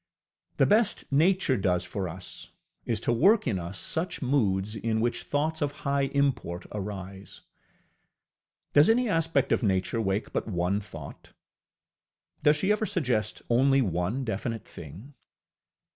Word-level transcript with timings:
The 0.57 0.65
best 0.65 1.11
Nature 1.11 1.57
does 1.57 1.85
for 1.85 2.09
us 2.09 2.49
is 2.87 2.99
to 3.01 3.13
work 3.13 3.45
in 3.45 3.59
us 3.59 3.77
such 3.77 4.19
moods 4.19 4.75
in 4.75 4.99
which 4.99 5.21
thoughts 5.21 5.61
of 5.61 5.71
high 5.85 6.05
import 6.15 6.65
arise. 6.71 7.41
Does 8.73 8.89
any 8.89 9.07
aspect 9.07 9.51
of 9.51 9.61
Nature 9.61 10.01
wake 10.01 10.33
but 10.33 10.47
one 10.47 10.79
thought? 10.79 11.33
Does 12.41 12.55
she 12.55 12.71
ever 12.71 12.87
suggest 12.87 13.43
only 13.47 13.83
one 13.83 14.23
definite 14.25 14.65
thing? 14.67 15.13